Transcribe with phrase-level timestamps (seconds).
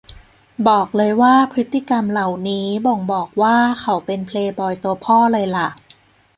[0.67, 5.69] บอกเลยว่าพฤติกรรมเหล่านี้บ่งบอกว่าเขาเป็นเพลย์บอยตัวพ่อเลยล่ะ